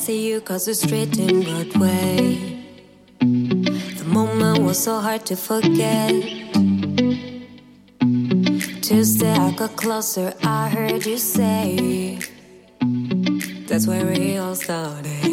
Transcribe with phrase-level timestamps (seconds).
[0.00, 2.64] see you cause we're straight in Broadway.
[3.20, 6.10] The moment was so hard to forget.
[8.80, 12.18] Tuesday I got closer, I heard you say.
[13.68, 15.29] That's where we all started.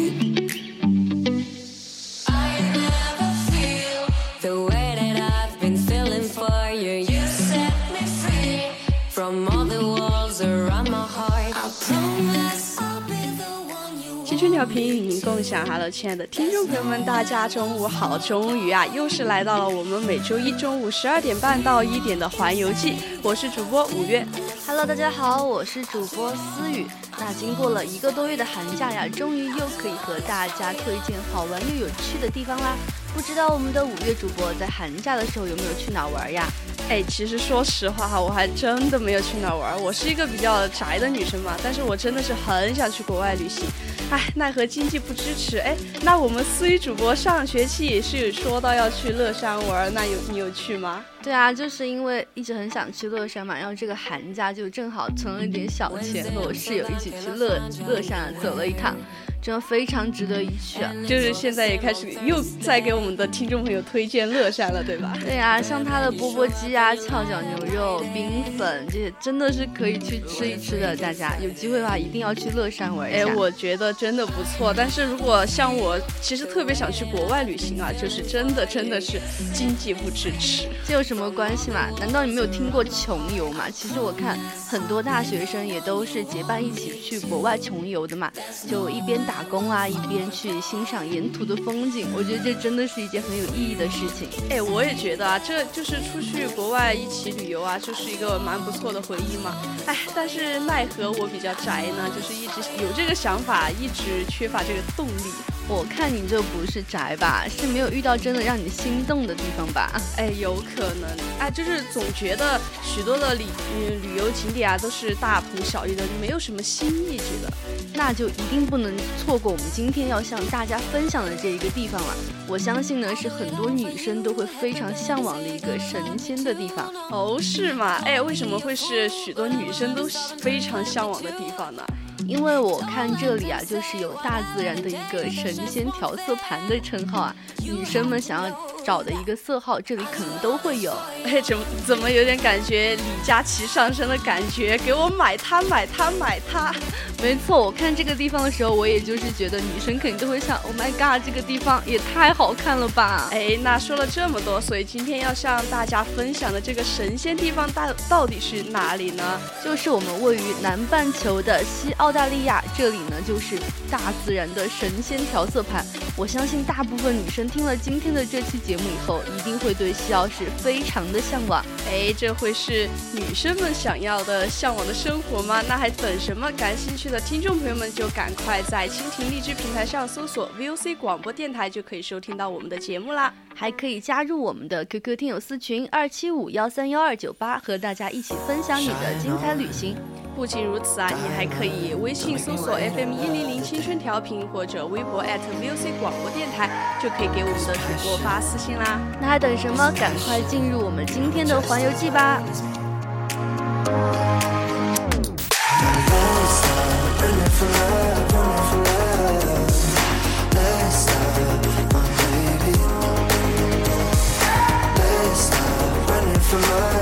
[14.68, 18.18] 调频与您共享，Hello，亲爱的听众朋友们，大家中午好！
[18.18, 22.96] 终于啊，又是来到了我们每周一中午十二点半到一点的环游记。
[23.22, 24.26] 我是主播五月
[24.66, 26.86] ，Hello，大家好，我是主播思雨。
[27.18, 32.76] 那经过了一个多月的寒假呀，终于又可以和大家推荐好玩又有趣的地方啦。
[33.14, 36.46] 不知道我们的五月主播在寒假的时候有没有去哪玩呀？
[36.90, 39.78] 哎，其实说实话哈，我还真的没有去哪玩。
[39.82, 43.66] 我是一个比较宅的女生嘛，但是我真的是很想去国外旅行。
[44.10, 45.58] 哎，奈何经济不支持。
[45.58, 51.04] 哎，那我们思雨主播上学期也是有说到要去乐山玩，那有你有去吗？
[51.22, 58.96] 对啊，就是因为一直很想去乐山嘛，然后这个寒假就正好存了一点小钱，和我室友一起去乐乐山走了一趟。
[59.40, 60.92] 真的非常值得一去啊！
[61.06, 65.16] 就是现在也开始又在给我们的听众朋友推荐乐山了，对吧？
[65.20, 70.96] 对呀，像它的钵钵鸡啊、翘脚牛肉、冰粉这些，真的是可以去吃一吃的。
[70.96, 73.20] 大家有机会的话，一定要去乐山玩一下。
[73.20, 74.74] 哎，我觉得真的不错。
[74.76, 79.20] 但是如果像我，其实特别想去国外旅行啊，就是真的真的是
[79.54, 80.66] 经济不支持。
[80.84, 81.88] 这有什么关系嘛？
[82.00, 83.70] 难道你没有听过穷游嘛？
[83.70, 84.36] 其实我看
[84.68, 88.30] 很多大学生也都是结伴一起去国外穷游的嘛，
[88.68, 89.27] 就一边。
[89.28, 94.26] 打工啊，一边去欣赏沿途的风景，我觉得这真的是一件很有意义的事情。
[94.48, 99.54] 哎，我也觉得啊，这就是出去国外一起旅游啊，就是一个蛮不错的回忆嘛。
[99.84, 105.57] 哎，但是奈何我比较宅呢，就是一直有这个想法，一直缺乏这个动力。
[105.70, 110.00] 我看你这不是宅吧，是没有遇到真的让你心动的地方吧？
[110.16, 113.44] 哎，有可能，哎，就是总觉得许多的旅
[113.76, 117.52] 嗯旅游景点啊都是大同小异的，没有什么新意，觉得，
[117.92, 122.14] 那就一定不能错过我们今天要向大家分享的这一个地方了。
[122.46, 126.90] 我相信呢，是很多女生都会非常向往的一个神仙的地方。
[127.10, 128.00] 哦，是吗？
[128.06, 130.08] 哎，为什么会是许多女生都
[130.38, 131.82] 非常向往的地方呢？
[132.28, 137.34] 因为我看这里啊，就是有大自然的一个神仙调色盘的称号啊，
[137.64, 138.77] 女生们想要。
[138.88, 140.96] 找的一个色号，这里可能都会有。
[141.22, 144.78] 哎，怎么怎么有点感觉李佳琦上身的感觉？
[144.78, 146.74] 给我买它，买它，买它！
[147.20, 153.28] 没错，我看这个地方的时候，我也就是觉得女生肯定都会想，Oh my god，这个地方也太好看了吧！
[153.30, 159.38] 哎，那说了这么多，所以今天要向大家分享的这个神仙地方大到底是哪里呢？
[159.62, 163.58] 就是我们位于南半球的西澳大利亚，这里呢就是
[163.90, 165.84] 大自然的神仙调色盘。
[166.16, 168.77] 我相信大部分女生听了今天的这期节目。
[168.78, 175.62] 以后一定会对西澳市非常的向往，哎，这会是女生们想要的向往的生活吗？
[175.68, 176.50] 那还等什么？
[176.52, 183.32] 感兴趣的听众朋友们就赶快在蜻蜓荔枝平台上搜索 VOC 广播电台，就可以收听到我们的节目啦。
[183.54, 189.96] 还可以加入我们的 QQ 听友私群二七五幺三幺二九八，和大家一起分享你的精彩旅行。
[190.38, 195.20] 不仅如此啊，你还可以微信搜索 FM 一零零青春调频，或者微博
[195.60, 196.70] @music 广播电台，
[197.02, 199.00] 就可以给我们的主播发私信啦。
[199.20, 199.90] 那还等什么？
[199.98, 202.40] 赶快进入我们今天的环游记吧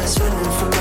[0.07, 0.76] ！Swimming for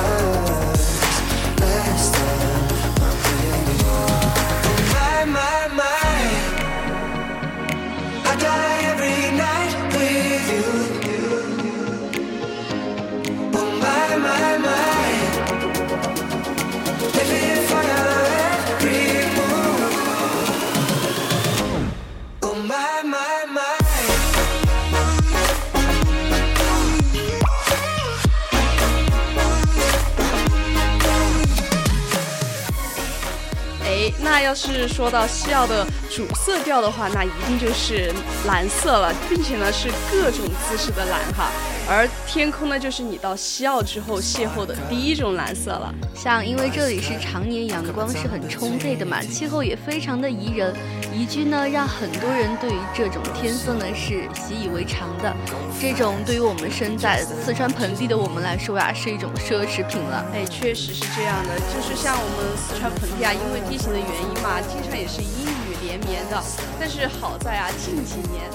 [34.46, 35.84] 要是说到西奥的
[36.16, 38.10] 主色调的话，那一定就是
[38.48, 41.52] 蓝色了，并且呢是各种姿势的蓝哈。
[41.90, 45.94] 而天空呢，就是你到西澳之后邂逅的第一种蓝色了。
[46.16, 50.74] 像因为这里是常年阳光是很充沛的嘛，气候也非常的宜人，
[51.14, 55.36] 宜居呢让很多人对于这种天色呢是习以为常的。
[55.82, 60.26] 这种对于我们身在四川盆地的我们来说呀，是一种奢侈品了。
[60.34, 65.65] 哎，确实是这样的，就是像我们四川盆地啊，因为地形的原因嘛，经常也是阴雨
[65.98, 66.42] 绵绵的。
[66.80, 68.50] 但是好在啊，近几年。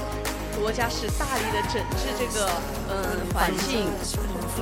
[0.61, 2.51] 国家是大力的整治这个，
[2.91, 2.95] 嗯，
[3.33, 3.89] 环境，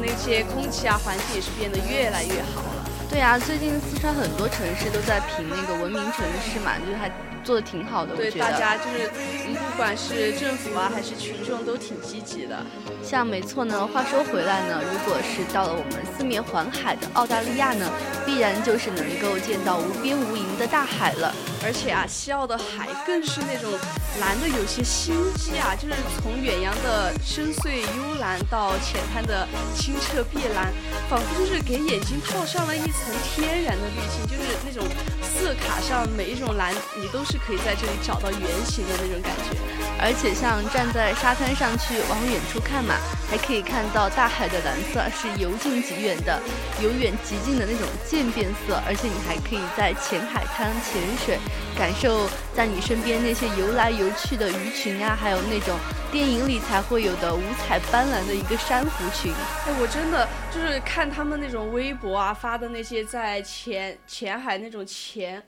[0.01, 2.85] 那些空气啊，环境也是变得越来越好了。
[3.11, 7.11] 对啊，最近四川很多城市都在评那个文明城市嘛，就是它。
[7.49, 12.55] 做的挺好的，对大家就是，不管是政府啊还是群众都挺积极的。
[13.03, 17.91] 像没错呢，话说回来呢，如果是到了我们四面环海的澳大利亚呢，
[18.27, 21.35] 必然就是能够见到无边无垠的大海了。
[21.65, 23.73] 而且啊，西澳的海更是那种
[24.21, 30.71] 蓝的有些心机啊，就是从远洋的深邃幽蓝到浅滩的清澈碧蓝，
[31.09, 34.85] 仿佛就是给眼睛套上了一层天然的滤镜，就是那种
[35.23, 37.25] 色卡上每一种蓝，你都。
[37.29, 39.57] 是可以在这里找到圆形的那种感觉，
[40.01, 42.95] 而且像站在沙滩上去往远处看嘛，
[43.31, 46.41] 还可以看到大海的蓝色是由近及远的，
[46.83, 51.39] 由远及近的那种渐变色，而且你还可以在浅海滩潜水，
[51.79, 55.79] 感受在你身边那些游来游去的鱼群呀，还有那种
[56.11, 59.33] 电影里才会有的五彩斑斓的一个珊瑚群。
[59.67, 65.43] 哎，我真的就是看他们那种微博啊发的那些在浅浅海那种潜。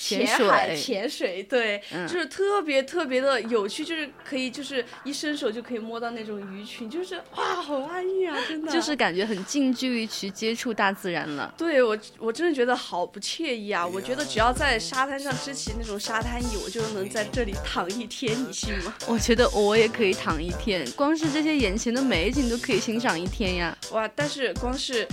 [0.00, 11.54] 潜海潜水，对，就是特别特别的有趣，就是可以，就是一伸手就可以摸到那种鱼群，就是哇，好安逸啊，真的，就是感觉很近距离去接触大自然了。
[11.58, 13.86] 对我，我真的觉得好不惬意啊！
[13.86, 18.94] 我觉得只要在沙滩上支起那种沙滩椅，我就能在这里躺一天，你信吗？
[19.06, 23.76] 我觉得我也可以躺一天，光是这些眼前的美景都可以欣赏一天呀！
[23.92, 25.06] 哇，但是光是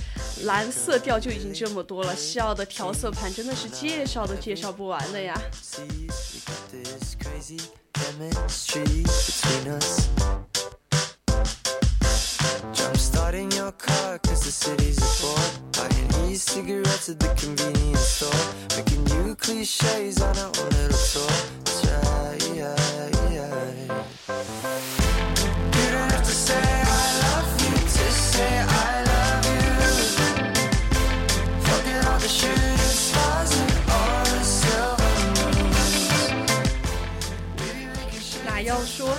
[0.45, 4.76] 蓝色调就已经这么多了，西澳的调色盘真的是介绍都介绍。
[4.76, 5.34] 不完的呀。
[12.94, 15.38] Starting your car cause the city's a bore
[15.72, 18.30] Buying e-cigarettes at the convenience store
[18.76, 21.65] Making new cliches on our own little tour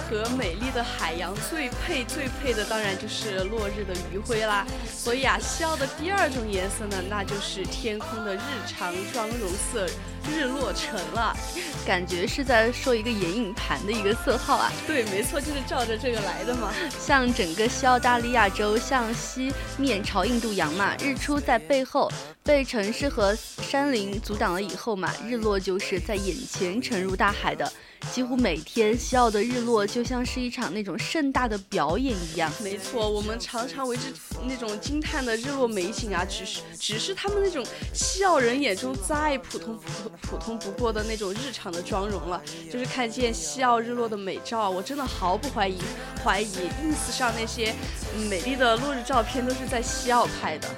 [0.09, 4.67] 和美丽的海洋最配最配的，当然就是落日的余晖啦。
[4.91, 9.87] 所以啊，西澳的第二种颜色呢，那就是天空的日常妆容色——
[10.33, 11.37] 日落橙了。
[11.87, 14.73] 感觉是在说一个眼影盘的一个色号啊。
[14.87, 16.73] 对，没错，就是照着这个来的嘛。
[16.99, 22.11] 像整个西澳大利亚州向西面朝印度洋嘛，日出在背后，
[22.43, 27.71] 被城市和山林阻挡了以后嘛，日落就是在眼前沉入大海的。
[28.13, 32.51] 几乎每天，西澳的日落就像是一场那种盛大的表演一样。
[32.63, 34.13] 没错，我们常常为之
[34.47, 42.43] 那种惊叹的日落美景啊，只是只是他们那种西澳人眼中再普通普通普通不过的那种日常的妆容了。
[42.73, 45.79] 就是看见西澳日落的美照，我真的毫不怀疑
[46.25, 46.47] 怀疑
[46.83, 47.75] ，ins 上那些
[48.31, 50.69] 美丽的落日照片都是在西澳拍的。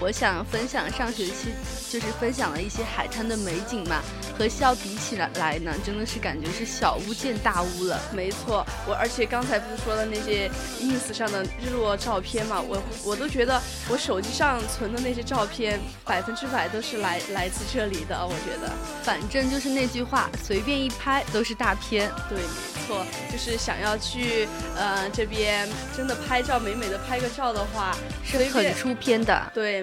[0.00, 1.52] 我想分享上学期
[1.90, 4.00] 就是分享了一些海滩的美景嘛。
[4.38, 8.00] 和校比起来来呢，真的是感觉是小巫见大巫了。
[8.12, 10.48] 没错，我而且刚才不是说的那些
[10.80, 18.16] ins 上的日落照片嘛，我我都觉得我手机上存的那些照片百分之百都是来来自这里的。
[18.24, 18.70] 我觉得，
[19.02, 22.08] 反正就是那句话，随便一拍都是大片。
[22.28, 22.44] 对，没
[22.86, 29.50] 错，就是想要去呃这边真的拍照美美的拍个照的话，是很出片的。
[29.52, 29.82] 对，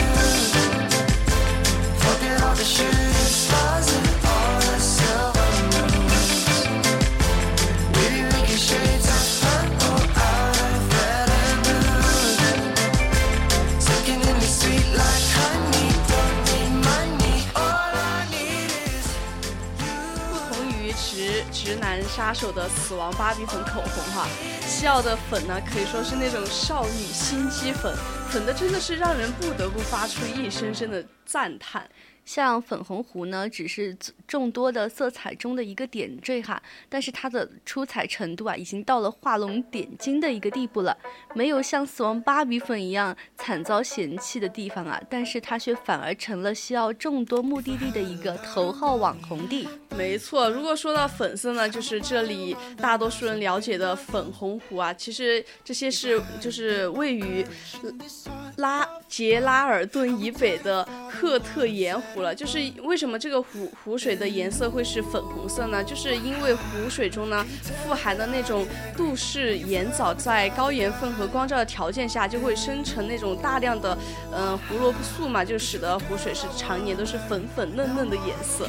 [2.53, 2.57] 不
[20.49, 24.27] 同于直直男杀手的死亡芭比粉口红哈。
[24.67, 27.95] 西奥的粉呢，可以说是那种少女心机粉，
[28.29, 31.89] 粉的真的是让人不得不发出一声声的赞叹。
[32.33, 33.93] 像粉红湖呢，只是
[34.25, 40.97] 众多的色彩中的一个点缀哈，但是它的出彩程度啊，已经到了画龙点睛的一个地步了。
[41.35, 49.67] 没有像死亡芭比粉一样惨遭嫌弃的地方啊，但是它却反而成了需要众多目的地的一个头号网红地。
[49.97, 57.45] 没错，如果说到粉色呢，就是这里大多数人了解的粉红湖啊，其实这些是就是位于
[58.55, 62.20] 拉杰拉尔顿以北的赫特盐湖。
[62.21, 65.83] 了，就是为什么这个湖湖水的颜色会是粉红色呢？
[65.83, 67.45] 就是因为湖水中呢
[67.83, 73.97] 富含的那种杜氏盐藻，在高盐分和光照的条件下，就会生成那种大量的
[74.33, 78.67] 嗯胡萝卜素嘛，就使得湖水是常年都是粉粉嫩嫩的颜色。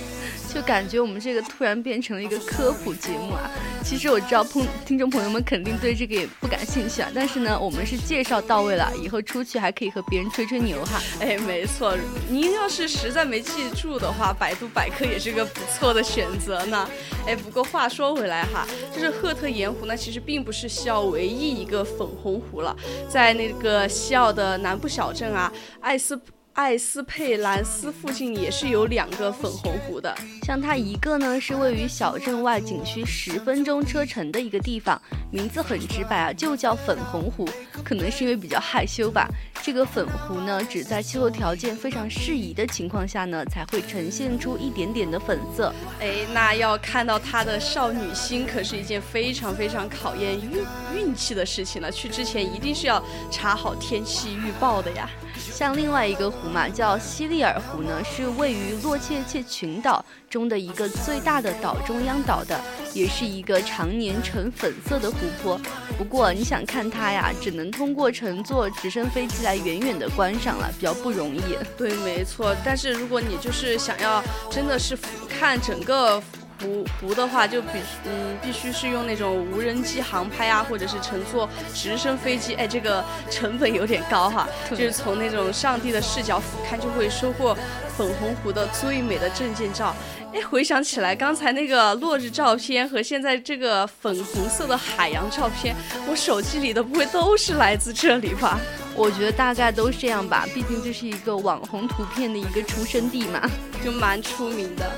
[0.53, 3.51] 就感觉我们这个突然变成了一个科普节目啊！
[3.83, 11.01] 其实我知道朋听众朋友们肯定对这个也不感兴趣啊，但是呢，我们是介绍到位了，以后出去还可以和别人吹吹牛哈。
[11.21, 11.97] 哎，没错，
[12.29, 16.87] 您要是实在没记住的话，百度百科也是个不错的选择呢。
[17.27, 22.77] 哎，不过话说回来哈，就是赫特盐湖呢，其实并不是西澳唯一一个粉红湖了，
[23.09, 26.21] 在那个西澳的南部小镇啊，艾斯。
[26.55, 37.49] 艾斯佩兰斯附近也是有两个粉红湖的，像它一个呢是位于小镇外景区十分钟车程的一个地方，名字很直白啊，就叫粉红湖。
[37.83, 39.27] 可能是因为比较害羞吧，
[39.63, 45.73] 这个粉湖呢只在气候条件非常适宜的情况下呢才会呈现出一点点的粉色。
[46.01, 50.63] 哎，那要看到它的少女心可是一件非常非常考验运
[50.95, 51.91] 运气的事情了。
[51.91, 55.09] 去之前一定是要查好天气预报的呀。
[55.53, 62.59] 像另外一个湖嘛，叫西利尔湖呢，是位于洛切切群岛中的一个最大的岛中央岛的，
[62.95, 65.61] 也是一个常年呈粉色的湖泊。
[65.99, 71.43] 不过你想看它呀，只能通过乘坐直升飞机来远远的观赏了，比较不容易。
[71.77, 72.57] 对，没错。
[72.65, 76.21] 但是如果你就是想要真的是俯瞰整个。
[76.63, 77.69] 湖湖的话，就比
[78.05, 84.49] 嗯，必须是用那种无人机航拍啊，或者是乘坐直升飞机，哎，这个成本有点高哈。
[84.71, 87.57] 就是从那种上帝的视角俯瞰，就会收获
[87.97, 89.95] 粉红湖的最美的证件照。
[90.33, 95.77] 哎，回想起来，刚才那个落日照片和现在这个粉红色的海洋照片，
[96.09, 98.59] 我手机里的不会都是来自这里吧？
[98.95, 103.51] 我觉得大概都是这样吧，毕竟这是一个网红图片的一个出生地嘛，
[103.85, 104.91] 就蛮出名的。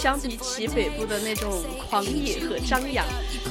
[0.00, 3.04] 相比起北部的那种狂野和张扬，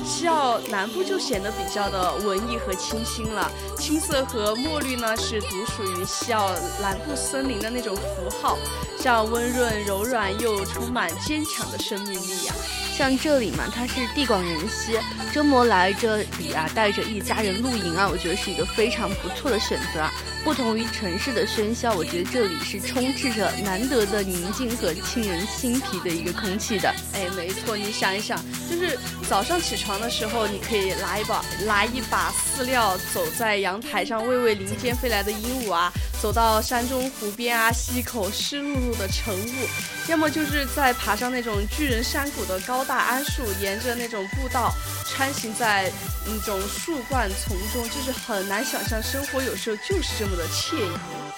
[0.06, 3.52] 西澳南部就显得比较的文艺和清新了。
[3.78, 6.50] 青色和墨绿呢，是独属于西澳
[6.82, 8.58] 南部森林的那种符号，
[8.98, 12.54] 像温润、柔软又充满坚强的生命力呀。
[12.98, 14.98] 像这里嘛，它是地广人稀，
[15.34, 20.12] 周末来这里啊，带着一家人露营啊，我觉得是一个非常不错的选择啊。
[20.48, 26.88] 不同于城市的喧嚣，我觉得这里是充斥着难得的宁静和沁人心脾的一个空气的。
[27.12, 35.92] 哎，没错，你想一想，就是早上起床的时候，你可以拿一把拿一把饲料，走在阳台上喂喂林间飞来的鹦鹉啊。
[36.20, 44.74] 走到山中湖边啊，吸一口湿漉漉的晨雾，要么就是在爬上那种巨人山谷的高大桉树，沿着那种步道
[45.06, 45.92] 穿行在
[46.26, 50.90] 那种树冠丛中，就是很难想象生活有时候就是这么的惬意。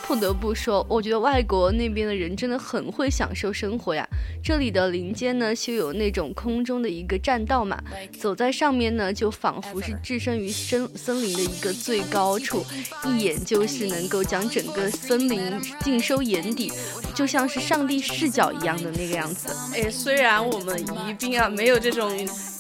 [0.08, 4.03] 不得不说，我觉得外国那边的人真的很会享受生活呀。
[4.44, 7.79] 这里的林间呢，修有那种空中的一个栈道嘛，
[8.20, 12.65] 走在上面呢，就仿佛是置身于森森林的一个最高处，
[13.06, 15.39] 一眼就是能够将整个森林
[15.84, 16.72] 尽收眼底，
[17.13, 19.56] 就像是上帝视角一样的那个样子。
[19.75, 22.12] 哎，虽然我们宜宾啊，没有这种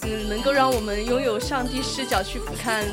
[0.03, 2.85] 嗯，能够让我们拥有上帝视角去俯瞰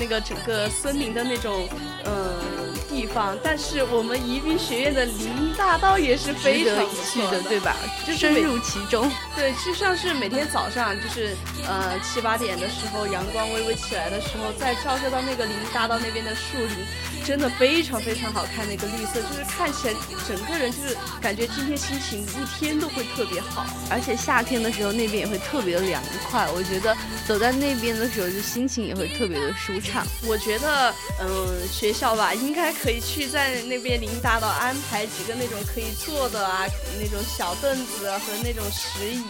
[0.00, 1.68] 那个整个森林的那种
[2.06, 2.73] 嗯。
[2.94, 7.74] 地方，但是我们宜宾学院的林荫大道也是非常不错的，对吧？
[8.06, 9.10] 就深入其中。
[9.34, 11.36] 对，就像是每天早上，就是
[11.66, 16.86] 呃七八点的时候，阳光微微起来的时候，再照射到那个林荫大道那边的树林，
[17.24, 18.66] 真的非常非常好看。
[18.66, 19.94] 的一个绿色，就是看起来
[20.26, 26.50] 整个人就是感觉今天心情一天都会特别好，而且夏天的时候那边也会特别的凉快。
[26.50, 30.06] 我觉得走在那边的时候，就心情也会特别的舒畅。
[30.26, 36.64] 我觉得，嗯，学校吧，应该可以去在那边林荫大道安排几个那种可以坐的啊，
[36.98, 39.22] 那种小凳子和那种石椅。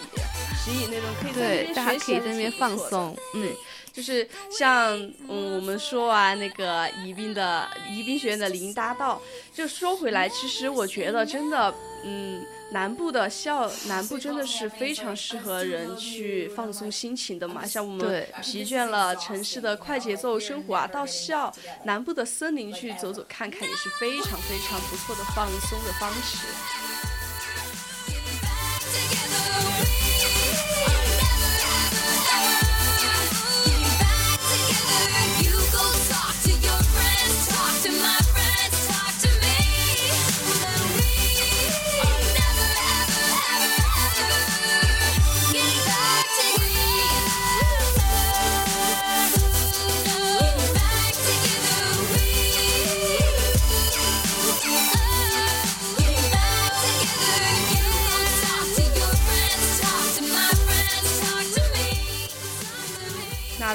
[0.64, 3.14] 石椅那种可以对，大家可以在那边放松。
[3.34, 3.48] 嗯，
[3.94, 4.98] 就是像
[5.28, 9.22] 嗯，我们说完那个宜宾的宜宾学院的林大道，
[9.54, 11.72] 就说回来，其实我觉得真的，
[12.04, 17.64] 嗯，南部的校南部真的是非常适合人去放松心情的嘛。
[17.64, 26.93] 像我们疲倦了城市的快节奏生活啊，到校南部的森林去走走看看，也是非常非常不错的放松的方式。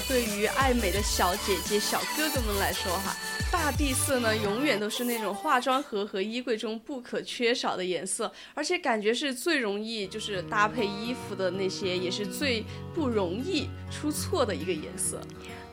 [0.07, 3.15] 对于爱美的小姐姐、小哥哥们来说，哈，
[3.51, 12.63] 大地色呢，永远都是那种化妆盒和衣柜中不可缺少的颜色，而且感觉是最容易就是搭配衣服的那些，也是最
[12.93, 15.19] 不容易出错的一个颜色。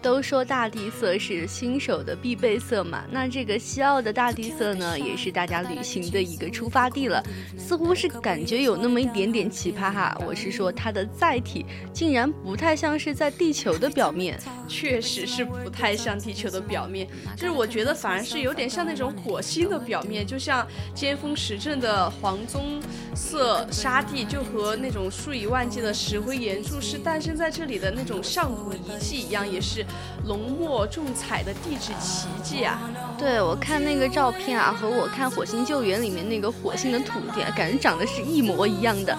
[0.02, 7.20] 都说大地色是新手的必备色嘛，那这个西澳的大地色呢，也是大家旅行的一个出发地了。
[7.58, 22.80] 似乎是感觉有那么一点点奇葩哈，我是说它的载体竟然不太像是在地球的表面，确实是不太像地球的表面，就是我觉得反而是有点像那种火星的表面，就像尖峰石阵的黄棕
[23.14, 29.85] 色沙地，就和那种数以万计的石灰岩柱是诞生在这里的那种上古遗迹一样，也是。
[30.26, 32.80] 浓墨重彩的地质奇迹啊！
[33.18, 39.16] 对我看那个照片啊，和我看《火星救援》里面那个火星的土地啊，感觉长得是一模一样的。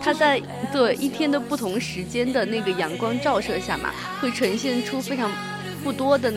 [0.00, 0.40] 它在
[0.72, 5.30] 对一天的不同时间的那个阳光照射下嘛，会呈现出非常
[5.82, 6.32] 不多的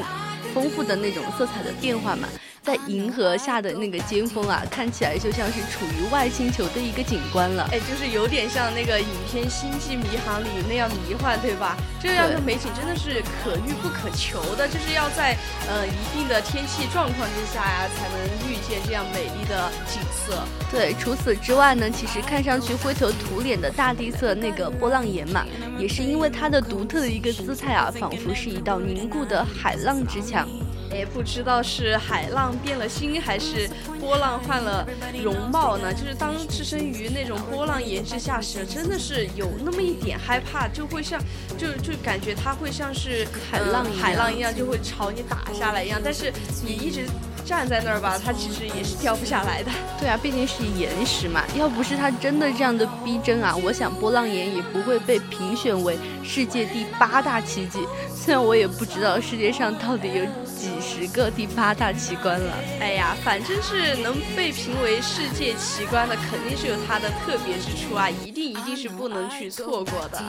[0.53, 2.27] 丰富的那种色彩的变化嘛。
[2.63, 7.67] 在银河下的那个尖峰啊，看起来就像是处于外星球的一个景观了。
[7.71, 11.75] 哎，就是有点像那个影片《星际迷航》里那样迷幻，对吧？
[11.99, 15.35] 这样的美景真的是可遇不可求的，就是要在
[15.67, 20.43] 呃一定的天气状况之下呀，才能遇见这样美丽的景色。
[20.69, 25.43] 对，除此之外呢，其实看上去灰头土脸的大地色那个波浪岩嘛，
[25.79, 30.47] 也是因为它的独特的一个姿态啊，仿佛是一道凝固的海浪之墙。
[30.91, 34.85] 哎，不知道是海浪变了心，还是波浪换了
[35.23, 35.93] 容貌呢？
[35.93, 41.19] 就是当置身于那种波浪岩之下时，真的是有那么一点害怕，就会像，
[41.57, 45.99] 就就感觉它会像是海浪海浪一样，就会朝你打下来一样。
[46.03, 46.31] 但是
[46.65, 47.07] 你一直
[47.45, 49.71] 站在那儿吧，它其实也是掉不下来的。
[49.97, 51.43] 对啊，毕竟是岩石嘛。
[51.55, 57.79] 要不是它真的这样的逼真啊，我想波浪岩也不会被评选为世界第八大奇迹。
[58.13, 60.25] 虽然我也不知道世界上到底有。
[60.61, 70.23] 几十个第八大奇观了，哎呀，反正是能被评为世界奇观的，肯定是有它的特别之处啊，一定一定是不能去错过的。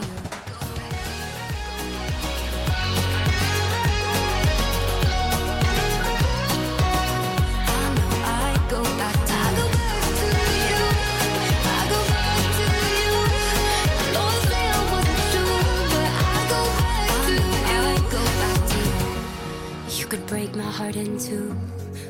[20.33, 21.55] Break my heart in two.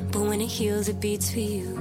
[0.09, 1.77] But when it heals, it beats for you.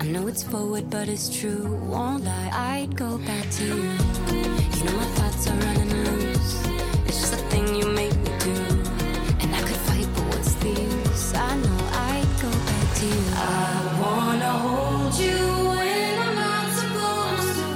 [0.00, 1.66] I know it's forward, but it's true.
[1.92, 3.92] Won't lie, I'd go back to you.
[4.76, 6.66] You know my thoughts are running loose.
[7.06, 8.56] It's just a thing you make me do.
[9.42, 11.34] And I could fight, but what's the use?
[11.34, 13.24] I know I'd go back to you.
[13.36, 15.44] I wanna hold you
[15.76, 17.66] when I'm not supposed to.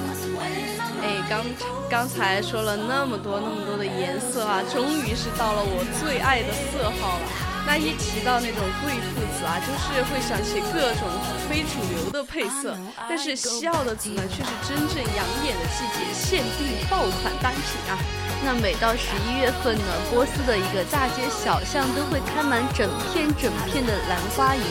[1.04, 1.44] 哎，刚
[1.90, 7.49] 刚才说了那么多那么多的颜色啊，终于是到了我最爱的色号了。
[7.66, 11.06] 那一提到那种贵妇紫啊，就是会想起各种
[11.48, 12.76] 非主流的配色。
[13.08, 17.98] 但是西澳的紫呢，却是真正养眼的季节限定爆款单品啊！
[18.44, 24.62] 那每到十一月份呢，波斯的一个大街小巷都会开满整片整片的兰花楹。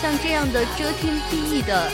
[0.00, 1.90] 像这样的遮天蔽日的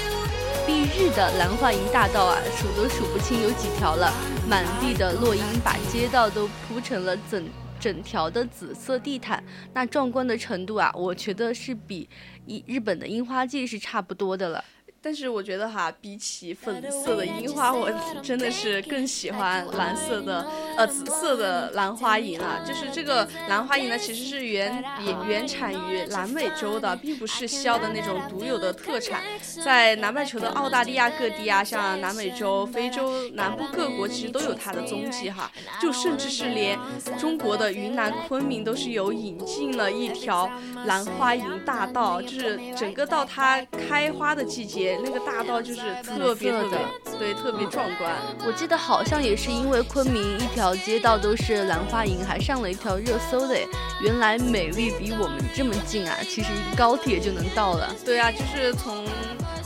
[0.66, 4.12] 蔽日的兰花楹大道啊，数都数不清有几条了。
[4.46, 7.42] 满地的落英把街道都铺成了整
[7.85, 9.44] 整条的紫色地毯，
[9.75, 12.09] 那壮观的程度啊，我觉得是比
[12.47, 14.64] 一日本的樱花季是差不多的了。
[15.03, 17.90] 但是我觉得哈，比起粉色的樱花，我
[18.23, 22.60] 真的是更喜欢蓝色的，呃，紫色的兰花楹啊。
[22.66, 29.22] 就是这个兰花楹呢，其实是原原原产于南美洲的，并不是西澳的那种独有的特产。
[29.64, 35.50] 在南半球的澳大利亚各地啊，像南美洲、非洲南部各国，其实都有它的踪迹哈。
[35.80, 36.78] 就甚至是连
[37.18, 40.50] 中国的云南昆明都是有引进了一条
[40.87, 44.98] 兰花楹大道，就是整个到它开花的季节。
[45.02, 46.78] 那个大道就是特别特别，
[47.18, 48.12] 对，特别壮观。
[48.46, 53.59] 我记得好像也是因为昆明一条街道都是兰花楹，还上了一条热搜的。
[54.00, 56.16] 原来美丽比我们这么近啊！
[56.22, 57.92] 其实一个高铁就能到了。
[58.05, 59.05] 对啊，就是从，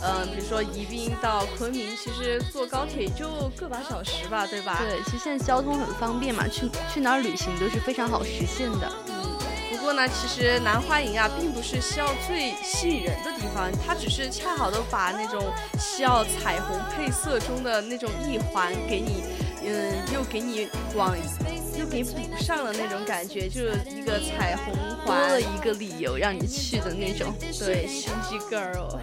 [0.03, 4.79] 嗯，比如说宜宾到昆明，其实坐高铁就个把小时吧，对吧？
[4.81, 8.91] 对，其实现在交通很方便嘛，去去哪儿旅行都是非常好实现的。
[9.09, 9.15] 嗯
[9.71, 15.43] 不过呢，其实兰花楹啊，并不是西澳最吸引人的地方，它只是恰好的把那种
[15.79, 19.23] 西澳彩虹配色中的那种一环给你，
[19.69, 21.15] 嗯，又给你往，
[21.79, 28.99] 又给补上了那种感觉，就是一个彩虹环，多了一个理由让你去的那种，对，心机 girl。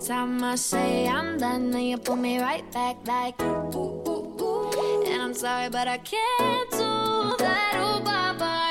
[0.00, 4.09] time I say I'm done, then you pull me right back like ooh, ooh, ooh.
[5.42, 7.76] And I'm sorry, but I can't do that.
[7.80, 8.70] Oh, Baba.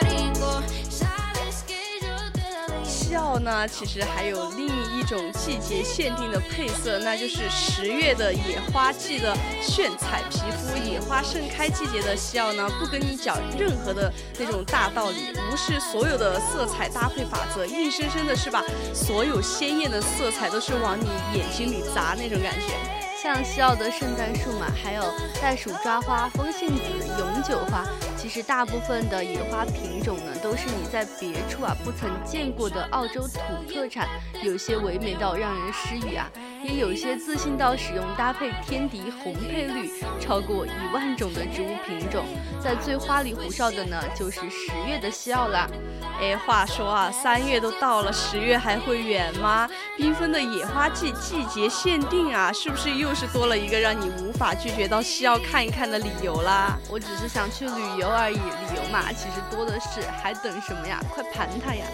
[2.84, 10.78] 西澳呢，其实还有另一种季节限定的配色，那就是十月的野花季的炫彩皮肤。
[10.88, 23.09] 野花盛开季节的西澳呢，不跟你讲任何的那种大道理，无视所有的色彩搭配法则，硬生生的是把所有鲜艳的色彩都是往你眼睛里砸那种感觉。
[23.22, 25.04] 像西澳的圣诞树嘛，还有
[25.42, 26.84] 袋鼠抓花、风信子、
[27.20, 27.84] 永久花，
[28.16, 34.08] 其实大部分的野花品种呢，都是你在别处啊不曾见过的澳洲土特产，
[34.42, 36.32] 有些唯美到让人失语啊。
[36.62, 42.26] 也有些自信到使用搭配天敌红配绿超过一万种的植物品种，
[42.62, 45.70] 在最花里胡哨的呢，就是十月的西澳啦。
[46.22, 49.70] 哎，话说啊，三月都到了，十月还会远吗？
[49.98, 56.78] 缤纷的野花季季节限定啊，是不是又是多了一个让你无法拒绝到西澳看一看的理由啦？
[56.90, 61.02] 我只是想去旅游而已，理由嘛，其实多的是，还等什么呀？
[61.10, 61.86] 快盘它呀！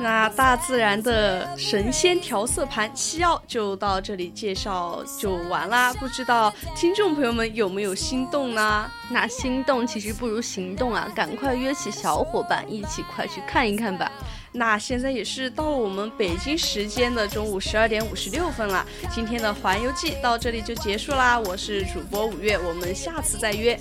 [0.00, 8.88] 那大自然的神仙调色盘西澳就到这里介绍就完啦，不知道听众朋友们有没有心动呢？
[9.10, 14.10] 那心动其实不如行动啊，赶快约起小伙伴一起快去看一看吧。
[14.52, 21.38] 那现在也是到了我们北京时间的中午十二点五十六分了，今天的环游记到这里就结束啦。
[21.40, 23.78] 我是主播五月，我们下次再约。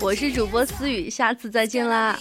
[0.00, 2.18] 我是主播思雨，下次再见啦。